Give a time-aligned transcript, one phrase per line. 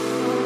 [0.00, 0.37] Oh.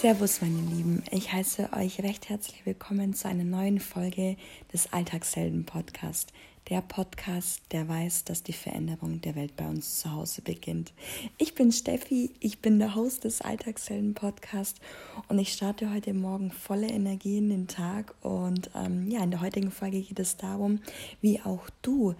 [0.00, 1.02] Servus, meine Lieben.
[1.10, 4.38] Ich heiße euch recht herzlich willkommen zu einer neuen Folge
[4.72, 6.32] des Alltagshelden Podcast.
[6.70, 10.94] Der Podcast, der weiß, dass die Veränderung der Welt bei uns zu Hause beginnt.
[11.36, 14.80] Ich bin Steffi, ich bin der Host des Alltagshelden Podcast
[15.28, 18.14] und ich starte heute Morgen voller Energie in den Tag.
[18.22, 20.80] Und ähm, ja, in der heutigen Folge geht es darum,
[21.20, 22.14] wie auch du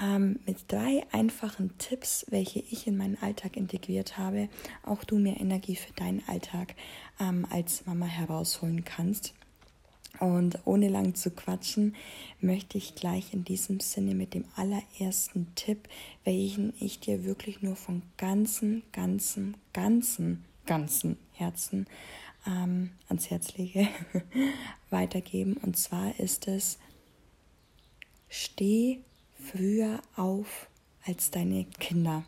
[0.00, 4.48] ähm, mit drei einfachen Tipps, welche ich in meinen Alltag integriert habe,
[4.84, 6.74] auch du mehr Energie für deinen Alltag
[7.20, 9.34] ähm, als Mama herausholen kannst.
[10.18, 11.94] Und ohne lang zu quatschen,
[12.40, 15.88] möchte ich gleich in diesem Sinne mit dem allerersten Tipp,
[16.24, 21.86] welchen ich dir wirklich nur von ganzem, ganzem, ganzem, ganzem Herzen
[22.46, 23.88] ähm, ans Herz lege,
[24.90, 25.56] weitergeben.
[25.58, 26.78] Und zwar ist es,
[28.28, 29.00] steh
[29.52, 30.68] früher auf
[31.04, 32.24] als deine Kinder.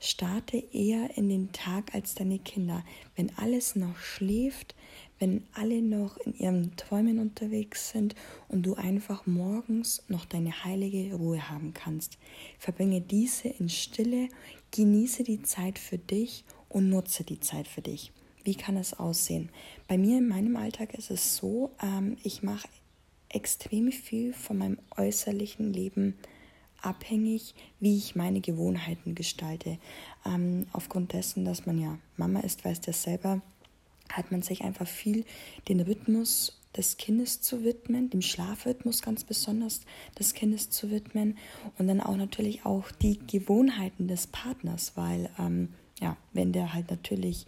[0.00, 2.84] Starte eher in den Tag als deine Kinder.
[3.14, 4.74] Wenn alles noch schläft,
[5.18, 8.14] wenn alle noch in ihren Träumen unterwegs sind
[8.48, 12.18] und du einfach morgens noch deine heilige Ruhe haben kannst.
[12.58, 14.28] Verbringe diese in Stille,
[14.72, 18.12] genieße die Zeit für dich und nutze die Zeit für dich.
[18.42, 19.50] Wie kann es aussehen?
[19.86, 22.66] Bei mir in meinem Alltag ist es so, ähm, ich mache
[23.28, 26.16] extrem viel von meinem äußerlichen Leben
[26.82, 29.78] abhängig, wie ich meine Gewohnheiten gestalte.
[30.26, 33.40] Ähm, aufgrund dessen, dass man ja Mama ist, weiß das selber,
[34.10, 35.24] hat man sich einfach viel
[35.68, 39.82] den Rhythmus des Kindes zu widmen, dem Schlafrhythmus ganz besonders
[40.18, 41.36] des Kindes zu widmen
[41.78, 46.90] und dann auch natürlich auch die Gewohnheiten des Partners, weil ähm, ja, wenn der halt
[46.90, 47.46] natürlich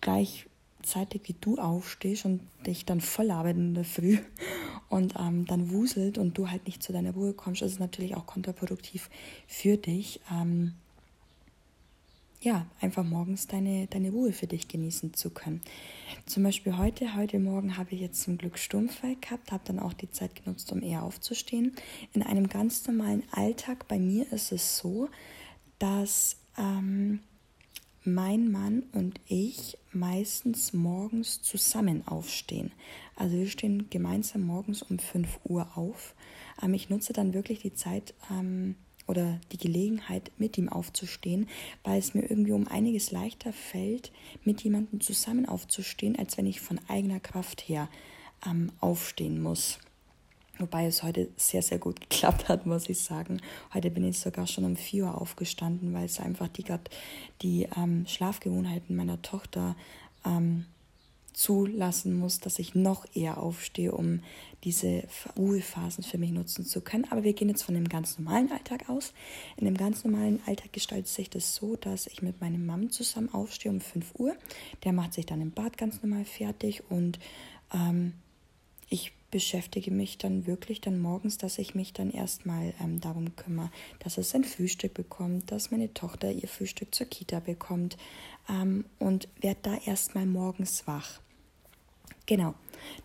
[0.00, 0.46] gleich
[0.86, 4.18] zeitig wie du aufstehst und dich dann voll arbeitet in der Früh
[4.88, 8.16] und ähm, dann wuselt und du halt nicht zu deiner Ruhe kommst, ist es natürlich
[8.16, 9.10] auch kontraproduktiv
[9.46, 10.20] für dich.
[10.32, 10.74] Ähm,
[12.40, 15.62] ja, einfach morgens deine, deine Ruhe für dich genießen zu können.
[16.26, 19.94] Zum Beispiel heute, heute Morgen habe ich jetzt zum Glück Sturmfall gehabt, habe dann auch
[19.94, 21.74] die Zeit genutzt, um eher aufzustehen.
[22.12, 25.08] In einem ganz normalen Alltag bei mir ist es so,
[25.78, 27.20] dass ähm,
[28.06, 32.72] mein Mann und ich meistens morgens zusammen aufstehen.
[33.16, 36.14] Also wir stehen gemeinsam morgens um 5 Uhr auf.
[36.62, 41.48] Ähm, ich nutze dann wirklich die Zeit ähm, oder die Gelegenheit, mit ihm aufzustehen,
[41.84, 44.12] weil es mir irgendwie um einiges leichter fällt,
[44.44, 47.88] mit jemandem zusammen aufzustehen, als wenn ich von eigener Kraft her
[48.44, 49.78] ähm, aufstehen muss.
[50.58, 53.40] Wobei es heute sehr, sehr gut geklappt hat, muss ich sagen.
[53.74, 56.64] Heute bin ich sogar schon um 4 Uhr aufgestanden, weil es einfach die,
[57.42, 59.76] die ähm, Schlafgewohnheiten meiner Tochter
[60.24, 60.66] ähm,
[61.36, 64.20] zulassen muss, dass ich noch eher aufstehe, um
[64.64, 65.06] diese
[65.36, 67.04] Ruhephasen für mich nutzen zu können.
[67.10, 69.12] Aber wir gehen jetzt von dem ganz normalen Alltag aus.
[69.58, 73.32] In dem ganz normalen Alltag gestaltet sich das so, dass ich mit meinem Mann zusammen
[73.34, 74.34] aufstehe um 5 Uhr.
[74.84, 77.18] Der macht sich dann im Bad ganz normal fertig und
[77.74, 78.14] ähm,
[78.88, 83.70] ich beschäftige mich dann wirklich dann morgens, dass ich mich dann erstmal ähm, darum kümmere,
[83.98, 87.96] dass es sein Frühstück bekommt, dass meine Tochter ihr Frühstück zur Kita bekommt
[88.48, 91.20] ähm, und werde da erstmal morgens wach.
[92.26, 92.54] Genau,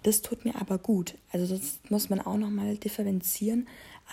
[0.04, 1.16] das tut mir aber gut.
[1.32, 3.68] Also das muss man auch nochmal differenzieren.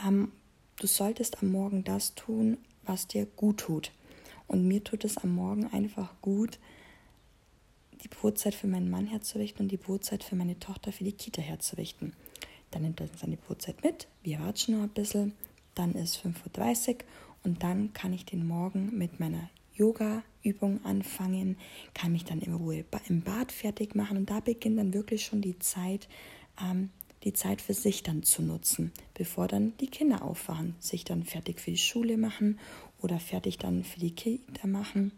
[0.07, 0.33] Ähm,
[0.77, 3.93] du solltest am Morgen das tun, was dir gut tut.
[4.47, 6.59] Und mir tut es am Morgen einfach gut,
[8.03, 11.43] die Brotzeit für meinen Mann herzurichten und die Brotzeit für meine Tochter für die Kita
[11.43, 12.13] herzurichten.
[12.71, 15.33] Dann nimmt er seine Brotzeit mit, wir watschen noch ein bisschen,
[15.75, 16.97] dann ist 5.30 Uhr
[17.45, 21.57] und dann kann ich den Morgen mit meiner Yoga-Übung anfangen,
[21.95, 25.41] kann mich dann in Ruhe im Bad fertig machen und da beginnt dann wirklich schon
[25.41, 26.09] die Zeit,
[26.61, 26.91] ähm,
[27.25, 31.61] die Zeit für sich dann zu nutzen, bevor dann die Kinder aufwachen, sich dann fertig
[31.61, 32.59] für die Schule machen
[33.01, 35.13] oder fertig dann für die Kita machen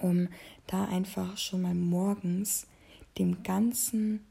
[0.00, 0.28] um
[0.66, 2.66] da einfach schon mal morgens
[3.18, 4.24] dem ganzen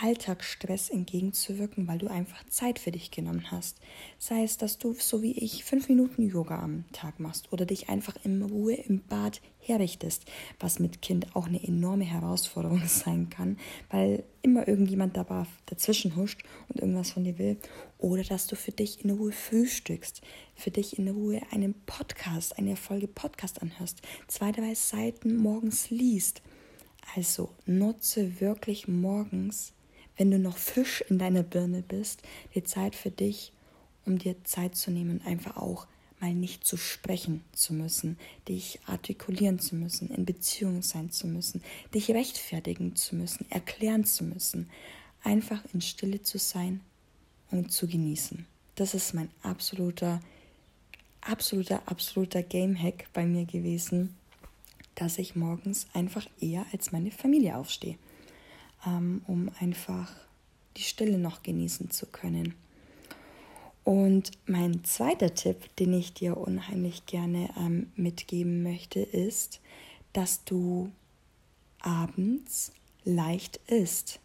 [0.00, 3.78] Alltagsstress entgegenzuwirken, weil du einfach Zeit für dich genommen hast.
[4.18, 7.88] Sei es, dass du, so wie ich, fünf Minuten Yoga am Tag machst oder dich
[7.88, 10.24] einfach in Ruhe im Bad herrichtest,
[10.60, 13.58] was mit Kind auch eine enorme Herausforderung sein kann,
[13.90, 17.56] weil immer irgendjemand dabei dazwischen huscht und irgendwas von dir will.
[17.98, 20.20] Oder dass du für dich in Ruhe frühstückst,
[20.54, 26.42] für dich in Ruhe einen Podcast, eine Folge Podcast anhörst, zwei, drei Seiten morgens liest.
[27.14, 29.72] Also nutze wirklich morgens
[30.16, 32.22] wenn du noch Fisch in deiner Birne bist,
[32.54, 33.52] die Zeit für dich
[34.06, 35.86] um dir Zeit zu nehmen einfach auch
[36.20, 38.18] mal nicht zu sprechen zu müssen,
[38.48, 44.24] dich artikulieren zu müssen, in Beziehung sein zu müssen, dich rechtfertigen zu müssen, erklären zu
[44.24, 44.70] müssen.
[45.22, 46.80] Einfach in Stille zu sein
[47.50, 48.46] und zu genießen.
[48.76, 50.20] Das ist mein absoluter,
[51.20, 54.14] absoluter, absoluter Game-Hack bei mir gewesen,
[54.94, 57.98] dass ich morgens einfach eher als meine Familie aufstehe,
[58.84, 60.12] um einfach
[60.76, 62.54] die Stille noch genießen zu können.
[63.84, 69.60] Und mein zweiter Tipp, den ich dir unheimlich gerne ähm, mitgeben möchte, ist,
[70.12, 70.90] dass du
[71.80, 72.72] abends
[73.04, 74.18] leicht isst.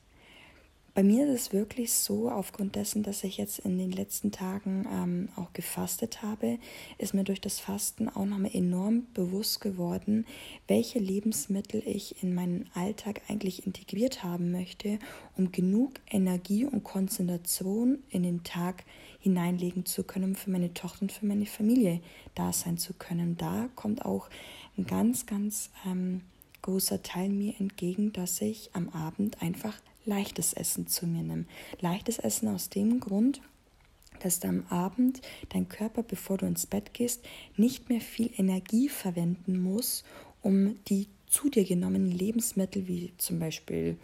[0.93, 4.85] Bei mir ist es wirklich so, aufgrund dessen, dass ich jetzt in den letzten Tagen
[4.91, 6.59] ähm, auch gefastet habe,
[6.97, 10.25] ist mir durch das Fasten auch nochmal enorm bewusst geworden,
[10.67, 14.99] welche Lebensmittel ich in meinen Alltag eigentlich integriert haben möchte,
[15.38, 18.83] um genug Energie und Konzentration in den Tag
[19.21, 22.01] hineinlegen zu können, um für meine Tochter und für meine Familie
[22.35, 23.38] da sein zu können.
[23.38, 24.29] Da kommt auch
[24.77, 26.19] ein ganz, ganz ähm,
[26.63, 31.45] großer Teil mir entgegen, dass ich am Abend einfach leichtes Essen zu mir nimm.
[31.80, 33.42] Leichtes Essen aus dem Grund,
[34.19, 37.25] dass du am Abend dein Körper, bevor du ins Bett gehst,
[37.57, 40.03] nicht mehr viel Energie verwenden muss,
[40.42, 43.98] um die zu dir genommenen Lebensmittel wie zum Beispiel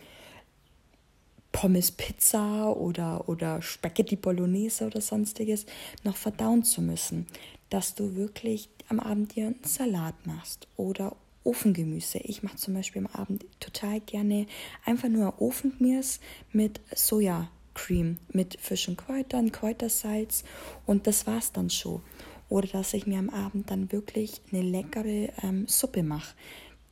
[1.52, 5.66] Pommes Pizza oder, oder Spaghetti Bolognese oder sonstiges
[6.04, 7.26] noch verdauen zu müssen.
[7.70, 11.16] Dass du wirklich am Abend dir einen Salat machst oder
[11.48, 12.20] Ofengemüse.
[12.20, 14.48] Ich mache zum Beispiel am Abend total gerne
[14.86, 16.20] einfach nur Ofengemüse
[16.52, 20.44] mit Sojacreme, mit frischen Kräutern, Kräutersalz
[20.86, 22.02] und das war's dann schon.
[22.50, 26.36] Oder dass ich mir am Abend dann wirklich eine leckere ähm, Suppe mache.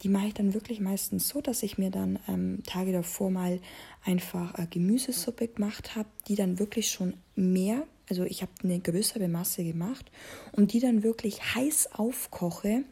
[0.03, 3.59] Die mache ich dann wirklich meistens so, dass ich mir dann ähm, Tage davor mal
[4.03, 9.27] einfach äh, Gemüsesuppe gemacht habe, die dann wirklich schon mehr, also ich habe eine größere
[9.27, 10.11] Masse gemacht
[10.51, 12.83] und die dann wirklich heiß aufkoche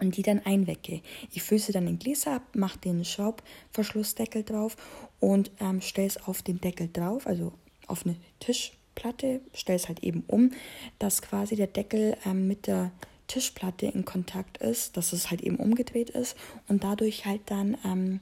[0.00, 1.02] und die dann einwecke.
[1.32, 4.76] Ich fülle sie dann in Gläser ab, mache den Schraubverschlussdeckel drauf
[5.20, 7.52] und ähm, stelle es auf den Deckel drauf, also
[7.86, 10.52] auf eine Tischplatte, stelle es halt eben um,
[10.98, 12.92] dass quasi der Deckel ähm, mit der
[13.26, 16.36] Tischplatte in Kontakt ist, dass es halt eben umgedreht ist
[16.66, 18.20] und dadurch halt dann ähm,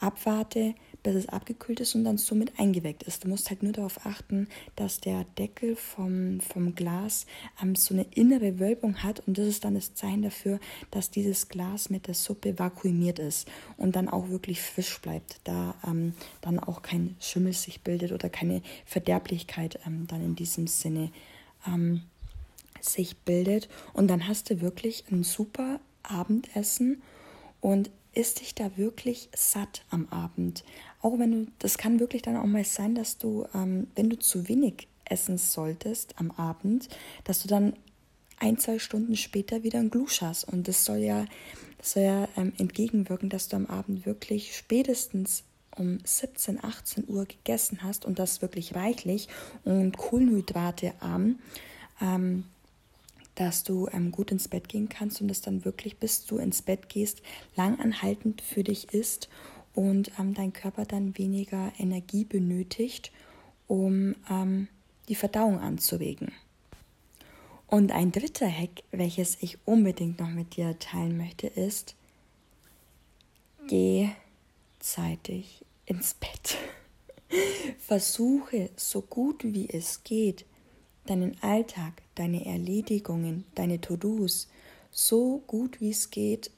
[0.00, 3.24] abwarte, bis es abgekühlt ist und dann somit eingeweckt ist.
[3.24, 7.26] Du musst halt nur darauf achten, dass der Deckel vom, vom Glas
[7.62, 10.60] ähm, so eine innere Wölbung hat und das ist dann das Zeichen dafür,
[10.90, 15.74] dass dieses Glas mit der Suppe vakuumiert ist und dann auch wirklich frisch bleibt, da
[15.86, 21.10] ähm, dann auch kein Schimmel sich bildet oder keine Verderblichkeit ähm, dann in diesem Sinne
[21.66, 22.02] ähm,
[22.80, 23.68] sich bildet.
[23.92, 27.02] Und dann hast du wirklich ein super Abendessen
[27.60, 30.64] und isst dich da wirklich satt am Abend.
[31.02, 34.18] Auch wenn du, das kann wirklich dann auch mal sein, dass du, ähm, wenn du
[34.18, 36.88] zu wenig essen solltest am Abend,
[37.24, 37.74] dass du dann
[38.38, 40.44] ein, zwei Stunden später wieder ein Glusch hast.
[40.44, 41.26] Und das soll ja,
[41.78, 45.44] das soll ja ähm, entgegenwirken, dass du am Abend wirklich spätestens
[45.76, 49.28] um 17, 18 Uhr gegessen hast und das wirklich reichlich
[49.64, 51.38] und kohlenhydratearm.
[52.00, 52.44] Ähm,
[53.36, 56.60] dass du ähm, gut ins Bett gehen kannst und es dann wirklich, bis du ins
[56.60, 57.22] Bett gehst,
[57.56, 59.30] langanhaltend für dich ist
[59.74, 63.12] und ähm, dein Körper dann weniger Energie benötigt,
[63.66, 64.68] um ähm,
[65.08, 66.32] die Verdauung anzuregen.
[67.66, 71.94] Und ein dritter Hack, welches ich unbedingt noch mit dir teilen möchte, ist,
[73.68, 74.10] geh
[74.80, 76.56] zeitig ins Bett.
[77.78, 80.44] Versuche so gut wie es geht,
[81.06, 84.48] deinen Alltag, deine Erledigungen, deine To-Dos
[84.90, 86.50] so gut wie es geht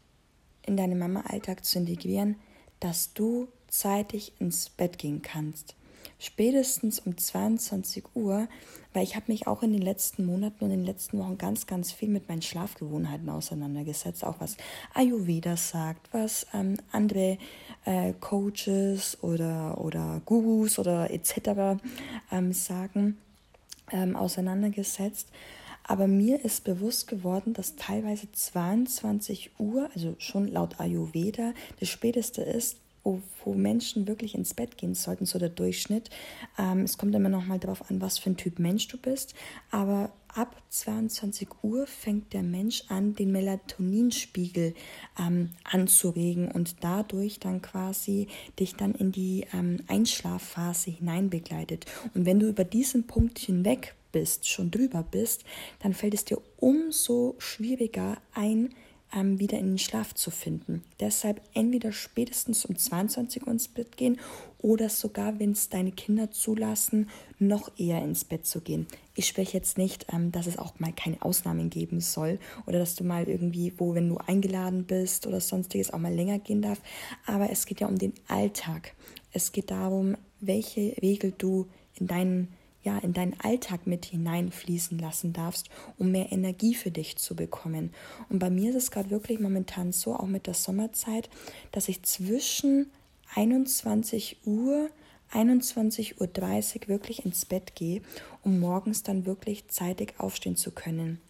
[0.64, 2.36] in deinen Mama-Alltag zu integrieren,
[2.82, 5.74] dass du zeitig ins Bett gehen kannst.
[6.18, 8.48] Spätestens um 22 Uhr,
[8.92, 11.66] weil ich habe mich auch in den letzten Monaten und in den letzten Wochen ganz,
[11.66, 14.56] ganz viel mit meinen Schlafgewohnheiten auseinandergesetzt, auch was
[14.94, 17.38] Ayurveda sagt, was ähm, andere
[17.84, 21.80] äh, Coaches oder, oder Gurus oder etc.
[22.30, 23.16] Ähm, sagen
[23.90, 25.28] ähm, auseinandergesetzt.
[25.84, 32.42] Aber mir ist bewusst geworden, dass teilweise 22 Uhr, also schon laut Ayurveda, das späteste
[32.42, 36.10] ist, wo, wo Menschen wirklich ins Bett gehen sollten, so der Durchschnitt.
[36.58, 39.34] Ähm, es kommt immer noch mal darauf an, was für ein Typ Mensch du bist.
[39.70, 44.74] Aber ab 22 Uhr fängt der Mensch an, den Melatoninspiegel
[45.18, 51.86] ähm, anzuregen und dadurch dann quasi dich dann in die ähm, Einschlafphase hineinbegleitet.
[52.14, 55.44] Und wenn du über diesen Punkt hinweg bist, schon drüber bist,
[55.80, 58.74] dann fällt es dir umso schwieriger ein,
[59.14, 60.82] ähm, wieder in den Schlaf zu finden.
[61.00, 64.18] Deshalb entweder spätestens um 22 Uhr ins Bett gehen
[64.58, 68.86] oder sogar, wenn es deine Kinder zulassen, noch eher ins Bett zu gehen.
[69.14, 72.94] Ich spreche jetzt nicht, ähm, dass es auch mal keine Ausnahmen geben soll oder dass
[72.94, 76.80] du mal irgendwie, wo, wenn du eingeladen bist oder sonstiges, auch mal länger gehen darf.
[77.26, 78.94] Aber es geht ja um den Alltag.
[79.32, 81.66] Es geht darum, welche Regel du
[81.98, 82.48] in deinen
[82.84, 87.92] ja, in deinen Alltag mit hineinfließen lassen darfst, um mehr Energie für dich zu bekommen.
[88.28, 91.30] Und bei mir ist es gerade wirklich momentan so, auch mit der Sommerzeit,
[91.70, 92.90] dass ich zwischen
[93.34, 94.90] 21 Uhr
[95.32, 98.02] 21.30 Uhr wirklich ins Bett gehe,
[98.42, 101.20] um morgens dann wirklich zeitig aufstehen zu können.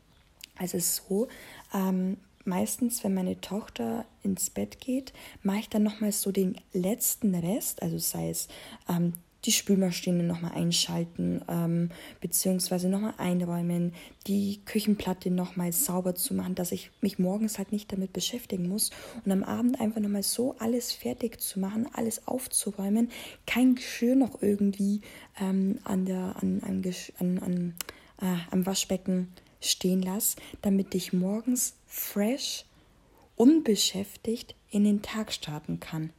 [0.56, 1.28] Also es ist so,
[1.72, 7.34] ähm, meistens, wenn meine Tochter ins Bett geht, mache ich dann nochmal so den letzten
[7.34, 8.48] Rest, also sei es
[8.88, 9.12] ähm,
[9.44, 13.92] die Spülmaschine nochmal einschalten, ähm, beziehungsweise nochmal einräumen,
[14.26, 18.90] die Küchenplatte nochmal sauber zu machen, dass ich mich morgens halt nicht damit beschäftigen muss
[19.24, 23.10] und am Abend einfach nochmal so alles fertig zu machen, alles aufzuräumen,
[23.46, 25.00] kein Geschirr noch irgendwie
[25.40, 26.82] ähm, an der, an, an,
[27.18, 27.74] an, an
[28.20, 32.64] äh, am Waschbecken stehen lasse, damit ich morgens fresh,
[33.36, 36.10] unbeschäftigt in den Tag starten kann.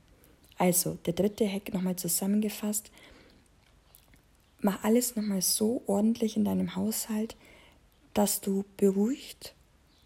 [0.58, 2.92] Also, der dritte Hack nochmal zusammengefasst
[4.63, 7.36] mach alles nochmal so ordentlich in deinem Haushalt,
[8.13, 9.53] dass du beruhigt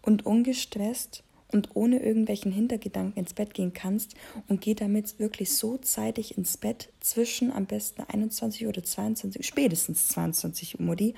[0.02, 4.14] und ungestresst und ohne irgendwelchen Hintergedanken ins Bett gehen kannst
[4.48, 10.08] und geh damit wirklich so zeitig ins Bett zwischen am besten 21 oder 22, spätestens
[10.08, 11.14] 22 Uhr, Mutti,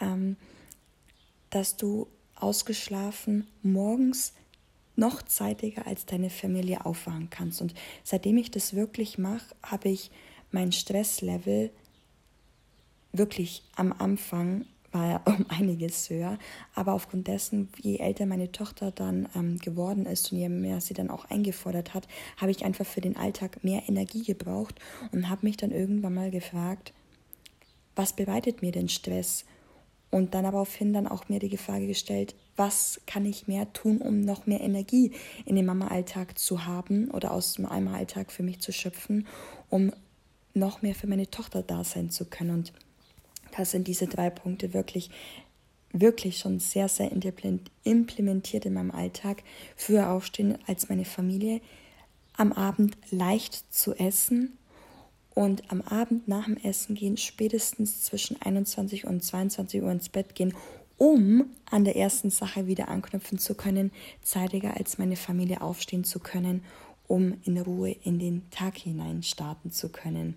[0.00, 0.36] ähm,
[1.50, 4.32] dass du ausgeschlafen morgens
[4.96, 7.60] noch zeitiger als deine Familie aufwachen kannst.
[7.60, 10.10] Und seitdem ich das wirklich mache, habe ich
[10.50, 11.70] mein Stresslevel
[13.12, 16.38] wirklich am Anfang war er um einiges höher.
[16.74, 20.94] Aber aufgrund dessen, je älter meine Tochter dann ähm, geworden ist und je mehr sie
[20.94, 24.76] dann auch eingefordert hat, habe ich einfach für den Alltag mehr Energie gebraucht
[25.12, 26.92] und habe mich dann irgendwann mal gefragt,
[27.96, 29.44] was bereitet mir denn Stress?
[30.10, 33.98] Und dann aber aufhin dann auch mir die Frage gestellt, was kann ich mehr tun,
[33.98, 35.12] um noch mehr Energie
[35.44, 39.26] in den Mama-Alltag zu haben oder aus dem Mama-Alltag für mich zu schöpfen,
[39.68, 39.92] um
[40.54, 42.50] noch mehr für meine Tochter da sein zu können.
[42.50, 42.72] Und
[43.56, 45.10] da sind diese drei Punkte wirklich,
[45.92, 49.42] wirklich schon sehr, sehr implementiert in meinem Alltag.
[49.76, 51.60] Früher aufstehen als meine Familie,
[52.36, 54.58] am Abend leicht zu essen
[55.34, 60.34] und am Abend nach dem Essen gehen, spätestens zwischen 21 und 22 Uhr ins Bett
[60.34, 60.54] gehen,
[60.96, 66.18] um an der ersten Sache wieder anknüpfen zu können, zeitiger als meine Familie aufstehen zu
[66.18, 66.64] können,
[67.06, 70.36] um in Ruhe in den Tag hinein starten zu können.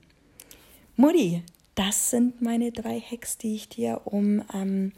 [0.95, 1.43] Mutti,
[1.87, 4.91] das sind meine drei Hacks, die ich dir um ähm,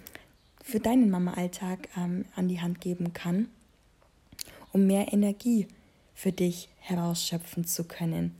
[0.61, 3.47] für deinen Mama-Alltag ähm, an die Hand geben kann,
[4.73, 5.69] um mehr Energie
[6.13, 8.35] für dich herausschöpfen zu können.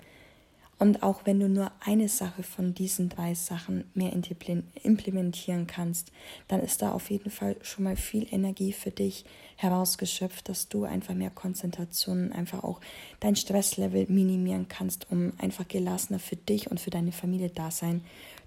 [0.77, 6.11] Und auch wenn du nur eine Sache von diesen drei Sachen mehr implementieren kannst,
[6.49, 9.23] dann ist da auf jeden Fall schon mal viel Energie für dich
[9.55, 12.81] herausgeschöpft, dass du einfach mehr Konzentration, einfach auch
[13.21, 18.01] dein Stresslevel minimieren kannst, um einfach gelassener für dich und für deine Familie da sein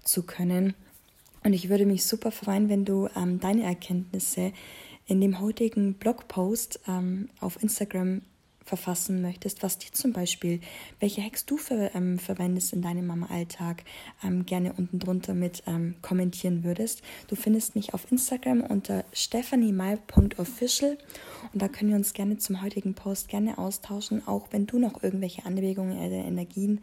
[0.07, 0.73] zu können.
[1.43, 4.51] Und ich würde mich super freuen, wenn du ähm, deine Erkenntnisse
[5.05, 8.21] in dem heutigen Blogpost ähm, auf Instagram
[8.67, 10.59] verfassen möchtest, was dir zum Beispiel,
[10.99, 13.83] welche Hacks du für, ähm, verwendest in deinem Mama-Alltag,
[14.23, 17.01] ähm, gerne unten drunter mit ähm, kommentieren würdest.
[17.29, 20.97] Du findest mich auf Instagram unter stephaniemai.official
[21.53, 25.01] und da können wir uns gerne zum heutigen Post gerne austauschen, auch wenn du noch
[25.01, 26.81] irgendwelche Anregungen oder Energien,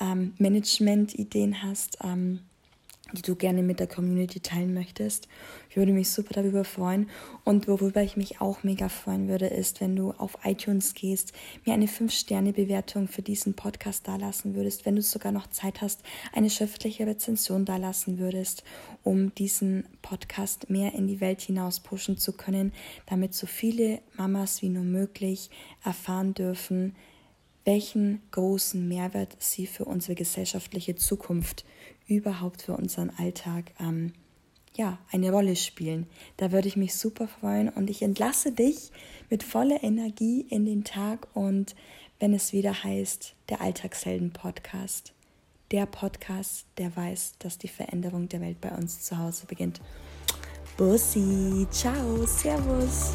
[0.00, 1.98] ähm, Management-Ideen hast.
[3.12, 5.28] Die du gerne mit der Community teilen möchtest.
[5.70, 7.08] Ich würde mich super darüber freuen.
[7.44, 11.32] Und worüber ich mich auch mega freuen würde, ist, wenn du auf iTunes gehst,
[11.64, 16.02] mir eine 5-Sterne-Bewertung für diesen Podcast dalassen würdest, wenn du sogar noch Zeit hast,
[16.32, 18.64] eine schriftliche Rezension dalassen würdest,
[19.02, 22.72] um diesen Podcast mehr in die Welt hinaus pushen zu können,
[23.06, 25.50] damit so viele Mamas wie nur möglich
[25.84, 26.94] erfahren dürfen,
[27.64, 31.64] welchen großen Mehrwert sie für unsere gesellschaftliche Zukunft
[32.06, 34.12] überhaupt für unseren Alltag ähm,
[34.74, 36.06] ja, eine Rolle spielen.
[36.36, 38.90] Da würde ich mich super freuen und ich entlasse dich
[39.30, 41.74] mit voller Energie in den Tag und
[42.18, 45.12] wenn es wieder heißt, der Alltagshelden-Podcast.
[45.72, 49.80] Der Podcast, der weiß, dass die Veränderung der Welt bei uns zu Hause beginnt.
[50.76, 53.14] Bussi, ciao, servus.